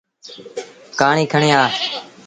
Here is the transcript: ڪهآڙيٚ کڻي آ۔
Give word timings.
ڪهآڙيٚ 0.99 1.31
کڻي 1.31 1.49
آ۔ 1.61 1.63